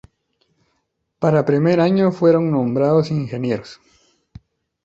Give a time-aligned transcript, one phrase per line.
[1.19, 3.29] Para Primer Año fueron nombrados: Ing.